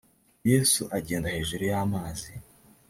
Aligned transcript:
yesu 0.49 0.81
agenda 0.97 1.33
hejuru 1.35 1.63
y’amazi 1.71 2.31